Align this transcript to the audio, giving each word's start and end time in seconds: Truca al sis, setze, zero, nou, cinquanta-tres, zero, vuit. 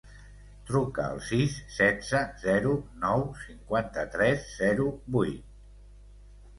Truca 0.69 1.03
al 1.15 1.21
sis, 1.27 1.57
setze, 1.75 2.23
zero, 2.47 2.73
nou, 3.05 3.29
cinquanta-tres, 3.45 4.53
zero, 4.59 4.93
vuit. 5.21 5.51